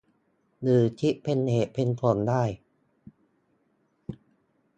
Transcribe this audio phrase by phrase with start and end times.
[0.61, 2.43] หรือคิดเป็นเหตุเป็นผลได้